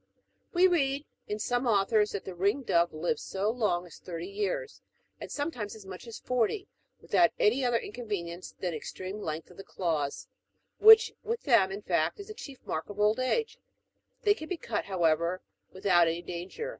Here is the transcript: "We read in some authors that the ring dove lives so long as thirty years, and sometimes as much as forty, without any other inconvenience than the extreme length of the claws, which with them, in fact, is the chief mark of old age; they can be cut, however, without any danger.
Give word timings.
"We 0.51 0.65
read 0.65 1.05
in 1.27 1.37
some 1.37 1.67
authors 1.67 2.09
that 2.13 2.25
the 2.25 2.33
ring 2.33 2.63
dove 2.63 2.91
lives 2.91 3.21
so 3.21 3.51
long 3.51 3.85
as 3.85 3.99
thirty 3.99 4.25
years, 4.27 4.81
and 5.19 5.31
sometimes 5.31 5.75
as 5.75 5.85
much 5.85 6.07
as 6.07 6.17
forty, 6.17 6.67
without 6.99 7.29
any 7.37 7.63
other 7.63 7.77
inconvenience 7.77 8.51
than 8.59 8.71
the 8.71 8.77
extreme 8.77 9.21
length 9.21 9.51
of 9.51 9.57
the 9.57 9.63
claws, 9.63 10.27
which 10.79 11.13
with 11.21 11.41
them, 11.43 11.71
in 11.71 11.83
fact, 11.83 12.19
is 12.19 12.29
the 12.29 12.33
chief 12.33 12.57
mark 12.65 12.89
of 12.89 12.99
old 12.99 13.19
age; 13.19 13.59
they 14.23 14.33
can 14.33 14.49
be 14.49 14.57
cut, 14.57 14.85
however, 14.85 15.43
without 15.71 16.07
any 16.07 16.23
danger. 16.23 16.69